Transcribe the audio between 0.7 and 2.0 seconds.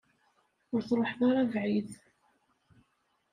Ur truḥeḍ ara bɛid.